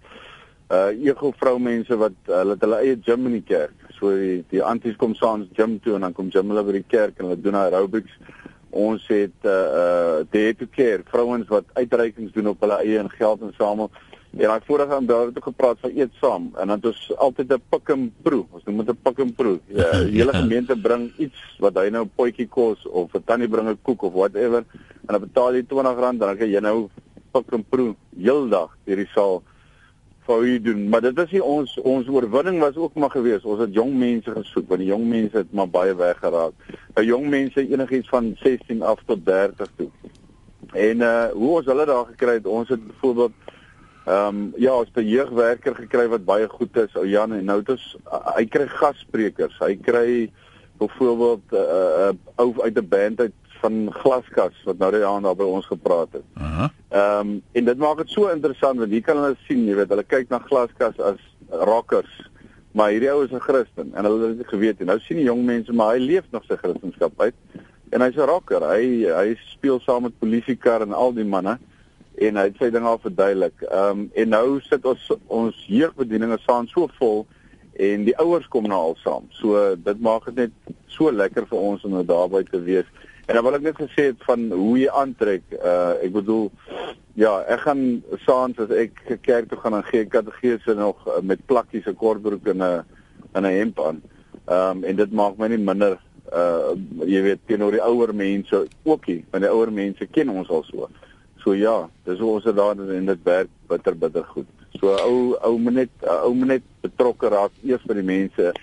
[0.74, 3.76] uh ego vroumense wat hulle het hulle eie gym in die kerk.
[4.00, 6.88] So die die anties kom saans gym toe en dan kom gym hulle by die
[6.88, 8.12] kerk en hulle doen aerobics.
[8.72, 9.52] Ons het uh
[9.82, 13.92] uh day to care, vrouens wat uitreikings doen op hulle eie en geld insamel.
[14.34, 17.18] En daai vorige aan daar het ook gepraat van eet saam en dan het ons
[17.18, 18.46] altyd 'n pick and proe.
[18.50, 19.60] Ons noem dit 'n pick and proe.
[19.68, 23.70] Ja, die hele gemeente bring iets wat hy nou potjie kos of 'n tannie bring
[23.70, 24.66] 'n koek of whatever
[25.06, 26.90] en dan betaal jy R20 dan kan jy nou
[27.32, 29.44] pick and proe heeldag hierdie saal
[30.26, 30.90] vir u doen.
[30.90, 33.44] Maar dit is nie ons ons oorwinning was ook maar gewees.
[33.44, 36.54] Ons het jong mense gesoek want die jong mense het maar baie weggeraak.
[36.96, 39.90] Nou jong mense enigiets van 16 af tot 30 toe.
[40.74, 43.32] En uh hoe ons hulle daar gekry het, ons het byvoorbeeld
[44.06, 47.46] Ehm um, ja, ons het 'n jeugwerker gekry wat baie goed is, ou Jan en
[47.46, 49.56] nou dit is uh, hy kry gassprekers.
[49.60, 50.32] Hy kry
[50.78, 55.24] byvoorbeeld 'n uh, uh, ou uit 'n band uit van Glaskas wat nou die aand
[55.24, 56.28] daar by ons gepraat het.
[56.34, 56.72] Aha.
[56.90, 59.90] Ehm um, en dit maak dit so interessant want hier kan hulle sien, jy weet,
[59.90, 62.30] hulle kyk na Glaskas as rockers.
[62.74, 65.30] Maar hierdie ou is 'n Christen en hulle het dit geweet en nou sien die
[65.32, 67.36] jong mense maar hy leef nog sy Christendom uit.
[67.92, 68.68] En hy's 'n rocker.
[68.68, 71.60] Hy hy speel saam met polisiekar en al die manne
[72.28, 73.64] en hy het sy ding al verduidelik.
[73.68, 77.26] Ehm um, en nou sit ons ons jeugbedieninge staan so vol
[77.88, 79.28] en die ouers kom nou al saam.
[79.40, 82.90] So dit maak dit net so lekker vir ons om nou daarby te wees.
[83.26, 85.46] En dan wil ek net gesê het van hoe jy aantrek.
[85.58, 86.50] Uh ek bedoel
[87.20, 87.84] ja, ek gaan
[88.26, 92.48] saans as ek kerk toe gaan en gee kategese nog uh, met plakkies en kortbroek
[92.54, 92.84] en 'n
[93.34, 94.02] en 'n hemp aan.
[94.46, 96.00] Ehm um, en dit maak my nie minder
[96.34, 96.74] uh
[97.06, 100.90] jy weet teenoor die ouer mense ookie, want die ouer mense ken ons al so.
[101.44, 104.48] So ja, dis hoe ons dit daar in dit werk bitter bitter goed.
[104.80, 108.54] So ou ou moet net ou moet net betrokke raak eers by die mense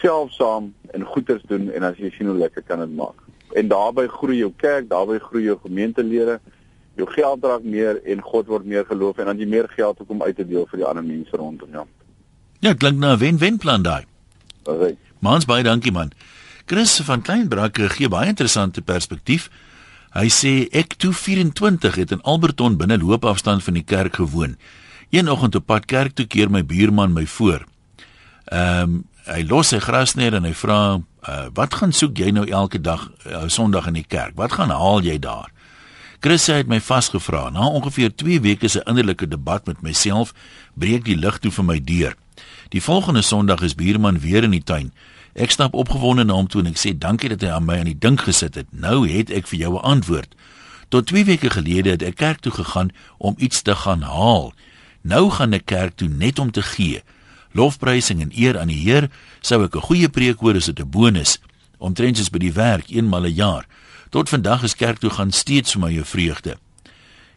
[0.00, 3.18] self saam en goeders doen en as jy sien hoe lekker kan dit maak.
[3.58, 6.38] En daarbey groei jou kerk, daarbey groei jou gemeentelede,
[6.98, 10.22] jou geld raak meer en God word meer geloof en dan jy meer geld om
[10.22, 11.86] uit te deel vir die ander mense rondom jou.
[12.64, 14.04] Ja, klink na 'n wen-wen plan daai.
[14.64, 14.96] Okay.
[15.18, 16.12] Mans baie dankie man.
[16.66, 19.50] Chris van Kleinbrak gee baie interessante perspektief.
[20.14, 24.54] Hy sê ek toe 24 het in Alberton binne loopafstand van die kerk gewoon.
[25.10, 27.66] Een oggend op pad kerk toe keer my buurman my voor.
[28.46, 32.42] Ehm um, hy los sy grasneer en hy vra uh, wat gaan soek jy nou
[32.44, 34.34] elke dag uh, Sondag in die kerk?
[34.36, 35.48] Wat gaan haal jy daar?
[36.20, 37.48] Chris het my vasgevra.
[37.50, 40.34] Na ongeveer 2 weke se innerlike debat met myself,
[40.74, 42.14] breek die lig toe vir my deur.
[42.68, 44.92] Die volgende Sondag is buurman weer in die tuin.
[45.34, 47.90] Ek stap opgewonde na hom toe en ek sê dankie dat hy aan my aan
[47.90, 48.68] die dink gesit het.
[48.70, 50.34] Nou het ek vir jou 'n antwoord.
[50.88, 54.54] Tot 2 weke gelede het ek kerk toe gegaan om iets te gaan haal.
[55.02, 57.02] Nou gaan ek kerk toe net om te gee.
[57.52, 60.90] Lofprysing en eer aan die Heer sou ek 'n goeie preek hoor as dit 'n
[60.90, 61.38] bonus.
[61.78, 63.66] Omtrent soos by die werk eenmal 'n jaar.
[64.10, 66.56] Tot vandag is kerk toe gaan steeds vir my 'n vreugde.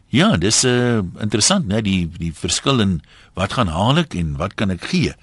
[0.08, 3.02] Ja, dis 'n uh, interessant, né, die die verskil in
[3.34, 5.14] wat gaan haal ek en wat kan ek gee.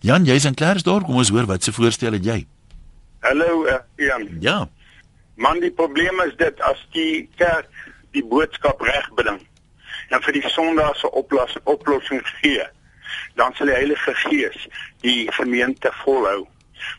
[0.00, 2.38] Jan, jy's in Klersdorp, kom ons hoor wat se voorstel het jy?
[3.26, 4.28] Hallo, uh, Jan.
[4.40, 4.68] Ja.
[5.34, 7.66] Man, die probleem is dit as die kerk
[8.14, 9.40] die boodskap reg bring
[10.14, 12.62] en vir die sondagse oplossing oplossing gee,
[13.34, 14.68] dan sal die Heilige Gees
[15.02, 16.46] die gemeente volhou.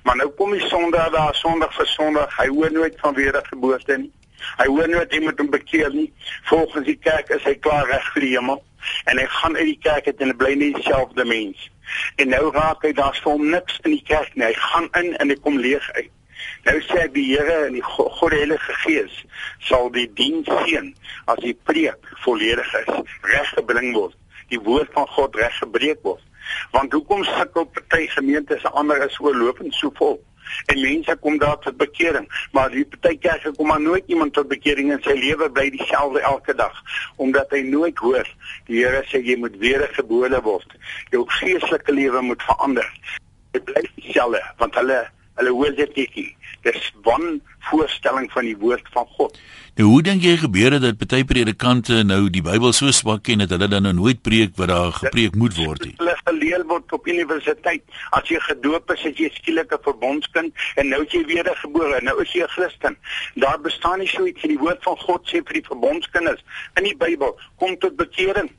[0.03, 4.11] Maar nou kom die Sondag daar, Sondag vir Sondag, hy hoor nooit van wedergeboorte nie.
[4.59, 6.11] Hy hoor nooit iemand om bekeer nie.
[6.51, 8.59] Volgens die kerk is hy klaar reg vir die hemel
[9.11, 11.69] en hy gaan uit die kerk uit en bly nie dieselfde mens.
[12.21, 14.49] En nou raak hy daar's vir hom niks in die kerk nie.
[14.49, 16.11] Hy gaan in en hy kom leeg uit.
[16.67, 19.15] Nou sê die Here en die God die Heilige Gees
[19.67, 20.93] sal die diens seën
[21.31, 24.15] as die preek volledig is, reg gebring word,
[24.51, 26.23] die woord van God reg gebreek word.
[26.73, 30.17] Want hoekom sukkel party gemeentes, ander is oorlopend so vol?
[30.65, 32.27] En mense kom daar tot bekering.
[32.51, 36.55] Maar die partykerke kom maar nooit iemand tot bekering in sy lewe bly dieselfde elke
[36.55, 36.83] dag
[37.15, 38.27] omdat hy nooit hoor
[38.67, 40.75] die Here sê jy moet weer gebore word.
[41.11, 42.87] Jou geestelike lewe moet verander.
[43.51, 44.99] Dit bly dieselfde want hulle
[45.39, 46.27] hulle hoor dit nie
[46.67, 47.39] dis wan
[47.71, 49.39] voorstelling van die woord van God
[49.79, 53.39] Nou hoe dink jy gebeur dit dat party predikante nou die Bybel so swak ken
[53.39, 55.93] dat hulle dan nou nooit preek wat daar gepreek moet word nie?
[56.01, 57.85] Hulle geleer word op universiteit.
[58.17, 62.01] As jy gedoop is, is jy skielik 'n verbondskind en nou is jy wedergebore.
[62.03, 62.97] Nou is jy 'n Christen.
[63.35, 66.43] Daar bestaan nie so iets in die woord van God sê vir die verbondskinders
[66.75, 68.51] in die Bybel kom tot bekering.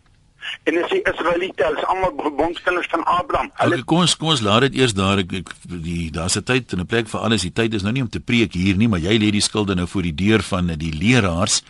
[0.65, 3.51] En as die Israeliete, is almal verbondskinders van Abraham.
[3.55, 6.43] Hulle okay, kom ons kom ons laat dit eers daar ek, ek die daar's 'n
[6.43, 7.43] tyd en 'n plek vir alles.
[7.43, 9.75] Die tyd is nou nie om te preek hier nie, maar jy lê die skilde
[9.75, 11.63] nou voor die deur van die leraars.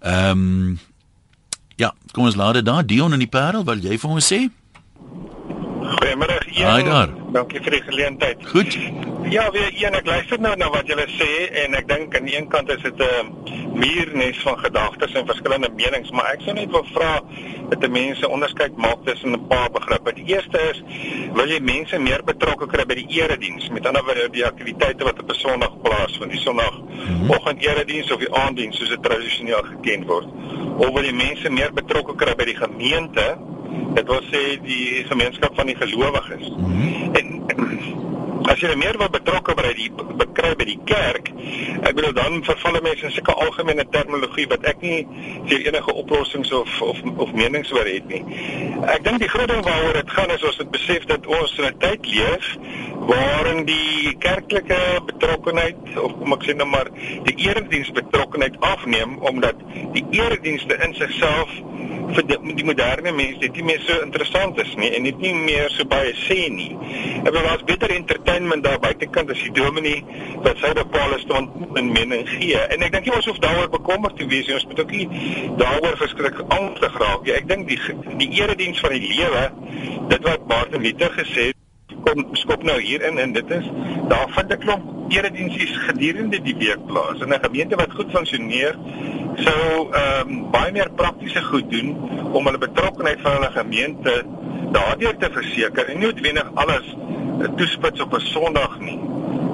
[0.00, 0.78] Ehm um,
[1.78, 4.40] Ja, kom ons laat dit daar Dion in die Parel, wil jy vir ons sê?
[5.78, 6.66] Goeiemôre een.
[6.66, 7.08] Haai daar.
[7.32, 8.46] Dankie vir die geleentheid.
[8.46, 8.78] Goed.
[9.30, 11.28] Ja, weer een ek luister nou na wat julle sê
[11.64, 13.28] en ek dink aan die een kant is dit 'n
[13.78, 17.20] muurnes van gedagtes en verskillende menings, maar ek sou net wil vra
[17.68, 20.14] dat die mense onderskeid maak tussen 'n paar begrippe.
[20.14, 20.82] Die eerste is
[21.32, 25.20] wil jy mense meer betrokke kry by die erediens, met ander woorde die aktiwiteite wat
[25.20, 30.26] op 'n Sondag plaasvind, die Sondagoggend erediens of die aanddiens soos dit tradisioneel geken word.
[30.78, 33.47] Of wil jy mense meer betrokke kry by die gemeente?
[33.94, 36.48] Dit wil sê die gemeenskap van die gelowiges.
[36.48, 37.14] Mm -hmm.
[37.14, 37.27] En
[38.48, 41.30] as jy meer wil betrokke by die bekry by die kerk,
[41.84, 45.00] ek bedoel dan verval mense in sulke algemene terminologie wat ek nie
[45.50, 48.22] vir enige oplossings of of of menings oor het nie.
[48.88, 51.68] Ek dink die groot ding waaroor dit gaan is ons moet besef dat ons in
[51.68, 52.46] 'n tyd leef
[53.08, 54.80] waarin die kerklike
[55.10, 56.90] betrokkenheid of kom ek sê nou maar
[57.28, 59.56] die erediens betrokkenheid afneem omdat
[59.94, 61.52] die eredienste in sigself
[62.16, 65.34] vir die, die moderne mense dit nie meer so interessant is nie en dit nie
[65.34, 66.70] meer so baie sê nie.
[67.18, 70.04] Ek bedoel daar's beter entertainment daar buitekant as die dominee
[70.42, 72.58] wat sy bepaalde stand in mening gee.
[72.58, 74.52] En ek dink jy ons hoef daaroor bekommerd te wees.
[74.52, 75.08] Ons moet ook nie
[75.58, 77.32] daaroor verskrik angstig raak nie.
[77.32, 77.80] Ek dink die
[78.22, 79.44] die erediens van die lewe,
[80.08, 81.56] dit wat Martin Luther gesê het
[82.06, 83.66] kom skop nou hierin en dit is
[84.08, 87.20] daar vind 'n klomp erediensies gedurende die week plaas.
[87.20, 88.78] In 'n gemeente wat goed funksioneer,
[89.36, 91.96] sou ehm um, baie meer praktiese goed doen
[92.32, 94.24] om hulle betrokkeheid van hulle gemeente
[94.72, 96.96] daardeur te verseker en nie noodwendig alles
[97.56, 99.00] toespits op 'n Sondag nie.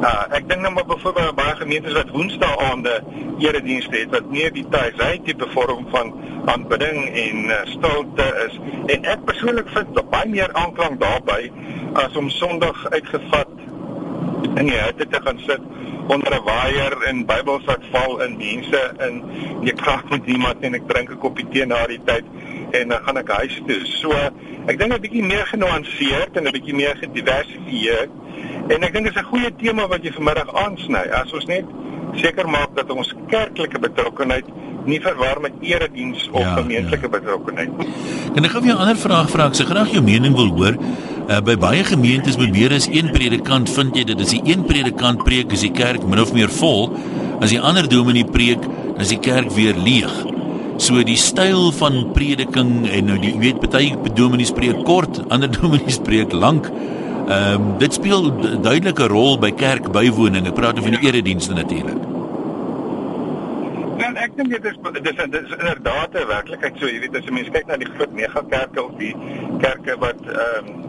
[0.00, 3.02] Uh ek dink nou maar byvoorbeeld baie gemeentes wat Woensdaagaande
[3.38, 8.58] eredienste het wat nie die tyd tipe vorm van aanbidding en uh, stilte is.
[8.86, 11.52] En ek persoonlik vind baie meer aanklank daarbey
[11.92, 13.48] as om Sondag uitgevat
[14.54, 15.60] in die hutte te gaan sit
[16.06, 19.22] onder 'n waier en Bybels wat val in mense in.
[19.60, 22.24] Jy praat met niemand en ek drink 'n koppie tee na die tyd
[22.70, 23.80] en dan gaan ek huis toe.
[24.00, 24.12] So
[24.66, 28.08] ek dink 'n bietjie meer genuanceerd en 'n bietjie meer gediversifieer.
[28.68, 31.04] En ek dink dit is 'n goeie tema wat jy vanmiddag aansny.
[31.12, 31.64] As ons net
[32.14, 34.44] seker maak dat ons kerklike betrokkenheid
[34.86, 37.12] nie verwar met erediens of ja, gemeentelike ja.
[37.18, 37.70] betrokkenheid.
[38.34, 39.46] En ek gou 'n ander vraag vra.
[39.46, 40.76] Ek se graag jou mening wil hoor.
[41.24, 44.64] Uh, by baie gemeentes met meer as een predikant vind jy dit is die een
[44.64, 46.92] predikant preek is die kerk min of meer vol.
[47.40, 48.60] As die ander dominee preek,
[48.98, 50.12] is die kerk weer leeg.
[50.76, 55.50] So die styl van prediking en nou die jy weet baie dominees preek kort, ander
[55.60, 56.70] dominees preek lank.
[57.24, 58.26] Ehm um, dit speel
[58.60, 60.50] duidelike rol by kerkbywoning.
[60.50, 62.02] Ek praat van die eredienste natuurlik.
[64.02, 67.32] Ja, ek dink dit is dit is, inderdaad 'n werklikheid so, jy weet as jy
[67.32, 69.14] mens kyk na die groot megakerke of die
[69.62, 70.82] kerke wat ehm um,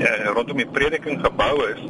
[0.00, 1.82] ja, rondom die prediking gebou is,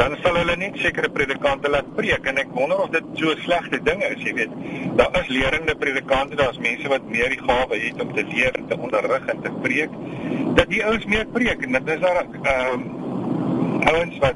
[0.00, 3.42] dan sal hulle net sekere predikante laat preek en ek wonder of dit so 'n
[3.44, 4.52] slegte ding is, jy weet.
[4.96, 8.66] Daar is lerende predikante, daar's mense wat meer die gawe het om te leer en
[8.66, 9.90] te onderrig en te preek,
[10.54, 14.34] dat die ouens meer preek en dit is daar ehm um, ouens wat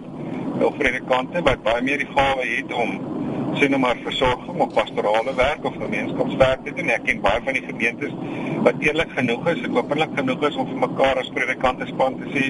[0.61, 2.91] of predikante wat baie meer die gawe het om
[3.59, 6.91] sien nou maar versorging of pastorale werk of gemeenskapswerk te doen.
[6.95, 8.15] Ek ken baie van die gemeentes
[8.63, 12.29] wat eerlik genoeg is, ek openlik genoeg is om vir mekaar as predikante span te
[12.31, 12.45] sê,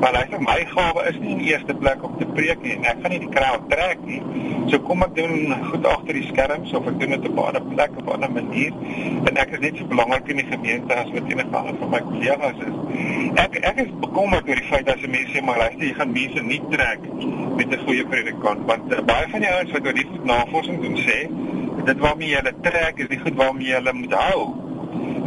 [0.00, 2.78] maar luister, my gawe is nie in eerste plek om te preek nie.
[2.88, 4.22] Ek gaan nie die kraal trek nie.
[4.72, 7.66] So kom ek doen goed agter die skerms of ek doen dit op 'n ander
[7.74, 8.72] plek op 'n ander manier.
[9.28, 12.00] En ek is net so belangrik in die gemeente as wat enige ander van my
[12.00, 12.76] kollegas is.
[13.44, 16.12] Ek ek is bekommerd oor die feit dat se mense sê maar luister, jy gaan
[16.12, 17.00] mense nie trek
[17.58, 20.80] met 'n goeie predikant want uh, baie van die ouens wat oor die goed navorsing
[20.80, 21.18] doen sê
[21.88, 24.40] dit waarmee jy hulle trek is nie goed waarmee jy hulle moet hou.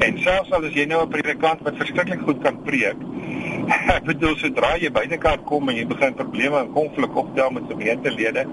[0.02, 2.98] En selfs al is jy nou 'n predikant wat verskriklik goed kan preek,
[3.96, 8.46] ek bedoel sodra jy buitekant kom en jy begin probleme en konflik optel met gemeentelede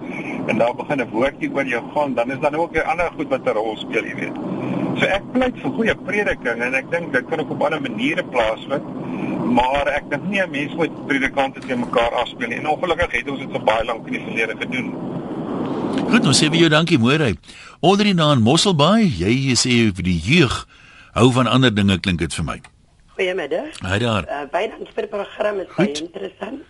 [0.48, 3.28] en daar begin 'n woordjie oor jou gaan, dan is dan ook 'n ander goed
[3.28, 4.36] wat 'n rol speel, jy weet.
[4.98, 8.24] So ek pleit vir goeie prediking en ek dink dit kan ook op ander maniere
[8.24, 8.86] plaasvind.
[9.48, 12.58] Maar ek dink nie 'n mens moet predikante teen mekaar afspeel nie.
[12.58, 15.17] En ongelukkig het ons dit vir baie lank in die verlede gedoen.
[15.98, 17.32] Goed, ons sê vir jou dankie môre.
[17.82, 20.54] Onder in aan Mosselbaai, jy sê vir die jeug
[21.18, 22.56] hou van ander dinge klink dit vir my.
[23.16, 23.80] Goeiemiddag.
[23.82, 24.28] Hi daar.
[24.30, 26.62] Uh, baie dankie vir die program, dit is baie interessant.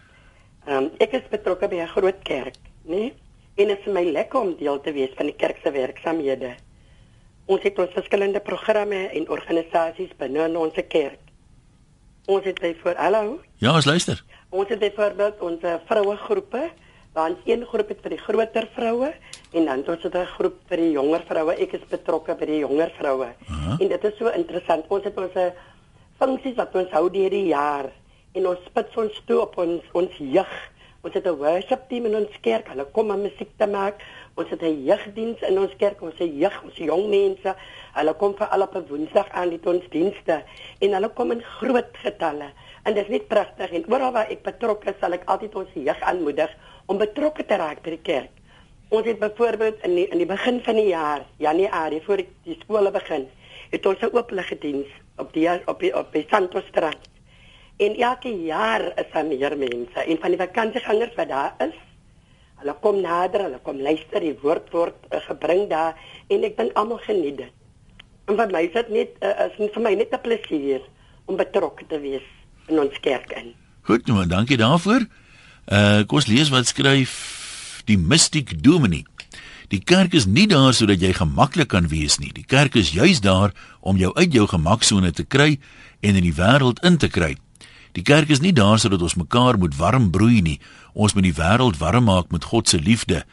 [0.68, 2.56] Um, ek is betrokke by 'n groot kerk,
[2.88, 2.96] né?
[2.96, 3.12] Nee?
[3.58, 6.54] En dit is vir my lekker om deel te wees van die kerk se werksamehede.
[7.46, 11.20] Ons het ons verskillende programme en organisasies binne in ons kerk.
[12.26, 13.40] Ons het byvoorbeeld hallo.
[13.58, 14.24] Ja, ons luister.
[14.50, 16.16] Ons het byvoorbeeld ons vroue
[17.26, 19.12] ons een groep het vir die groter vroue
[19.52, 21.52] en dan ons het 'n groep vir die jonger vroue.
[21.52, 23.26] Ek is betrokke by die jonger vroue.
[23.26, 23.80] Uh -huh.
[23.80, 24.84] En dit is so interessant.
[24.88, 25.52] Ons het ons
[26.18, 27.90] funksies wat ons hou deur die jaar
[28.32, 30.70] en ons spits ons toe op ons ons jeug,
[31.06, 32.68] Ons het 'n worship team in ons kerk.
[32.68, 34.02] Hulle kom om musiek te maak.
[34.34, 36.02] Ons het 'n jeugdiens in ons kerk.
[36.02, 37.54] Ons se jeug, ons jong mense,
[37.92, 40.42] hulle kom vir al op 'n Woensdag aan die ons dienste
[40.78, 42.50] en hulle kom in groot getalle.
[42.82, 45.68] En dit is net pragtig en oral waar ek betrokke is, sal ek altyd ons
[45.74, 46.50] jeug aanmoedig
[46.88, 48.32] om betrokke te raak by die kerk.
[48.88, 52.90] Ons het byvoorbeeld in die, in die begin van die jaar, Januarie voor die, skole
[52.90, 53.26] begin,
[53.70, 57.04] het ons 'n oopligdiens op die op die, op die Santos Strand.
[57.76, 61.76] En elke jaar is daar meer mense en van die vakansiegangers wat daar is,
[62.58, 65.94] hulle kom nader, hulle kom luister, die woord word uh, gebring daar
[66.28, 67.52] en ek dink almal geniet dit.
[68.26, 70.82] En vir my is dit net uh, is vir my net 'n plesier
[71.26, 72.24] om betrokke te wees
[72.68, 73.54] in ons kerk in.
[73.82, 75.06] Goed, nou dankie daarvoor.
[75.68, 79.04] Uh kom ons lees wat skryf die mystiek dominee.
[79.68, 82.30] Die kerk is nie daar sodat jy gemaklik kan wees nie.
[82.32, 85.58] Die kerk is juis daar om jou uit jou gemaksone te kry
[86.00, 87.34] en in die wêreld in te kry.
[87.92, 90.56] Die kerk is nie daar sodat ons mekaar moet warm broei nie.
[90.94, 93.26] Ons moet die wêreld warm maak met God se liefde.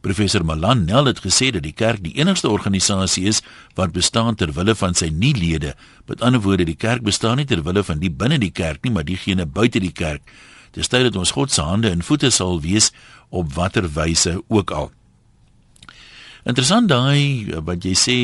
[0.00, 3.42] Professor Malan Nel het gesê dat die kerk die enigste organisasie is
[3.74, 5.74] wat bestaan ter wille van sy nie-lede.
[6.06, 8.94] Met ander woorde, die kerk bestaan nie ter wille van die binne die kerk nie,
[8.94, 10.22] maar diegene buite die kerk.
[10.76, 12.90] Dis tyd dat ons God se hande en voete sal wees
[13.30, 14.90] op watter wyse ook al.
[16.46, 18.18] Interessant daai eh, wat jy sê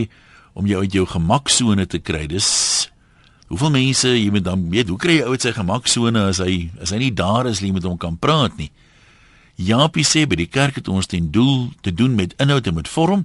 [0.56, 2.24] om jou uit jou gemaksone te kry.
[2.30, 2.48] Dis
[3.50, 6.94] hoeveel mense jy moet dan weet, hoe kry jy uit sy gemaksone as hy as
[6.94, 8.70] hy nie daar is nie met hom kan praat nie.
[9.56, 12.88] Jaapie sê by die kerk het ons ten doel te doen met inhoud en met
[12.88, 13.24] vorm.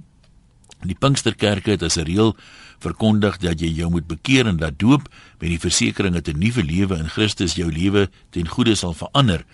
[0.82, 2.36] Die Pinksterkerke het as 'n reël
[2.82, 5.08] verkondig dat jy jou moet bekeer en laat doop
[5.40, 9.44] met die versekering dat 'n nuwe lewe in Christus jou lewe ten goeie sal verander.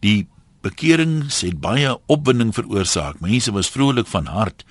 [0.00, 0.26] Die
[0.66, 3.20] Bekerings het baie opwinding veroorsaak.
[3.20, 4.64] Mense was vrolik van hart.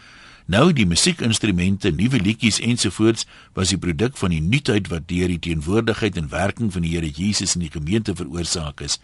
[0.45, 3.25] Nou die musiekinstrumente, nuwe liedjies ensovoorts
[3.57, 7.09] was die produk van die nuutheid wat deur die teenwoordigheid en werking van die Here
[7.09, 8.99] Jesus in die gemeente veroorsaak is.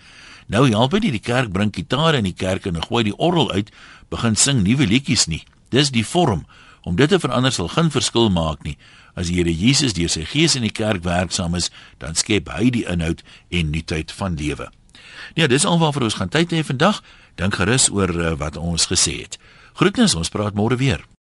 [0.51, 3.71] Nou help dit die kerk bring gitare in die kerk en gooi die orgel uit,
[4.13, 5.41] begin sing nuwe liedjies nie.
[5.71, 6.45] Dis die vorm.
[6.83, 8.77] Om dit te verander sal geen verskil maak nie.
[9.13, 11.69] As die Here Jesus deur sy Gees in die kerk werksaam is,
[11.99, 14.71] dan skep hy die inhoud en nuutheid van lewe.
[15.35, 17.03] Ja, dis alwaar ons gaan tyd hê vandag.
[17.35, 19.37] Dink gerus oor uh, wat ons gesê het.
[19.77, 21.05] Groetens, ons praat môre weer.